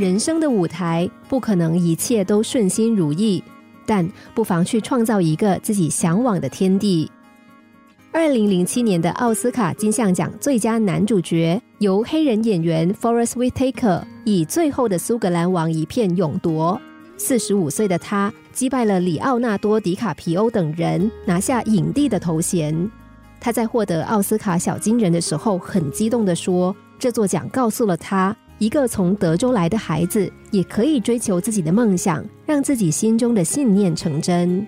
[0.00, 3.44] 人生的舞台不可能一切都顺心如意，
[3.84, 7.10] 但不妨去创造一个自己向往的天地。
[8.10, 16.80] 二零零七年的奥斯卡金像奖最佳男主角由黑人演员 Forest Whitaker 以《最后的苏格兰王》一片勇夺。
[17.18, 22.90] 四十五岁的他击败了里奥纳多·迪卡皮欧等人，拿下影帝的头衔。
[23.38, 34.66] 他在获得奥斯卡小金人的时候，很激动地说：“这座奖告诉了他。”一个从德州来的孩子也可以追求自己的梦想，让自己心中的信念成真。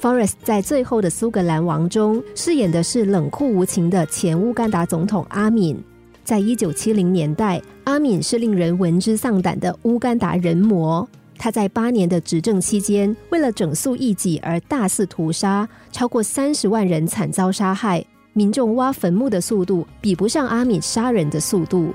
[0.00, 5.76] Forest 在最后的苏格兰王中饰演的是冷酷无情的前乌干达总统阿敏。
[6.22, 11.06] 在一九七零年代，阿敏是令人闻之丧胆的乌干达人魔。
[11.36, 18.04] 他在八年的执政期间，为了整肃异己而大肆屠杀，超过三十万人惨遭杀害。
[18.34, 21.92] 民众挖坟墓的速度比不上阿敏杀人的速度。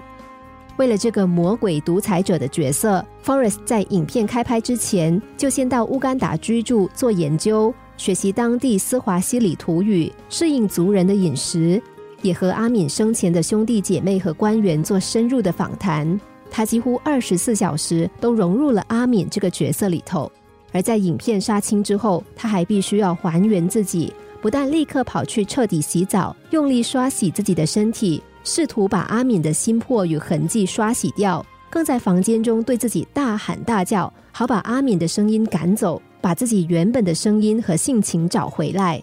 [0.77, 11.81] 为了这个魔鬼独裁者的角色，Forest 在影片开拍之前就先到乌干达居住做研究，学习当地斯华西里土语，适应族人的饮食，
[12.21, 16.19] 也和阿敏生前的兄弟姐妹和官员做深入的访谈。
[16.49, 20.31] 他几乎二十四小时都融入了阿敏这个角色里头。
[20.73, 28.23] 而在影片杀青之后，他还必须要还原自己，不但立刻跑去彻底洗澡，用力刷洗自己的身体。
[28.43, 39.01] 试图把阿敏的心魄与痕迹刷洗掉，更在房间中对自己大喊大叫，好把阿敏的声音赶走，把自己原本的声音和性情找回来。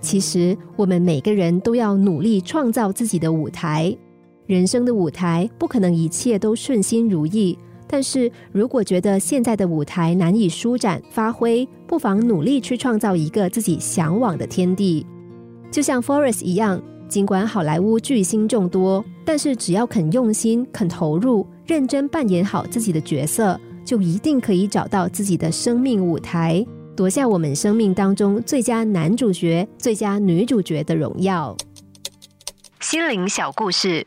[0.00, 3.96] 其实，我们每个人都要努力创造自己的舞台。
[4.46, 7.58] 人生的舞台不可能一切都顺心如意。
[7.88, 15.06] 但是如果觉得现在的舞台难以舒展发挥，不妨努力去创造一个自己向往的天地。
[15.70, 26.64] 就像 Forest 一样，尽管好莱坞巨星众多，但是只要肯用心、肯投入、认真扮演好自己的角色，就一定可以找到自己的生命舞台，
[26.96, 31.56] 夺下我们生命当中最佳男主角、最佳女主角的荣耀。
[32.80, 34.06] 心灵小故事。